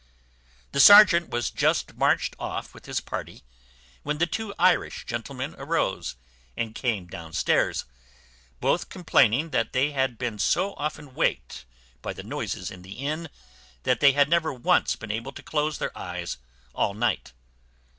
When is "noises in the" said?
12.23-12.93